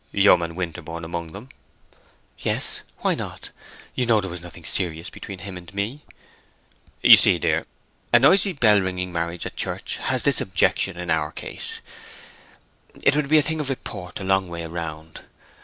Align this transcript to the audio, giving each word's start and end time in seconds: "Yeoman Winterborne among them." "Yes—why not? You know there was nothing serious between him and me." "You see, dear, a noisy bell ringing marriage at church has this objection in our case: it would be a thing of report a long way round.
"Yeoman 0.11 0.55
Winterborne 0.55 1.05
among 1.05 1.27
them." 1.27 1.47
"Yes—why 2.39 3.13
not? 3.13 3.51
You 3.93 4.07
know 4.07 4.19
there 4.19 4.31
was 4.31 4.41
nothing 4.41 4.65
serious 4.65 5.11
between 5.11 5.37
him 5.37 5.57
and 5.57 5.71
me." 5.75 6.03
"You 7.03 7.15
see, 7.17 7.37
dear, 7.37 7.67
a 8.11 8.17
noisy 8.17 8.53
bell 8.53 8.81
ringing 8.81 9.13
marriage 9.13 9.45
at 9.45 9.55
church 9.55 9.97
has 9.97 10.23
this 10.23 10.41
objection 10.41 10.97
in 10.97 11.11
our 11.11 11.31
case: 11.31 11.81
it 13.03 13.15
would 13.15 13.29
be 13.29 13.37
a 13.37 13.43
thing 13.43 13.59
of 13.59 13.69
report 13.69 14.19
a 14.19 14.23
long 14.23 14.49
way 14.49 14.65
round. 14.65 15.21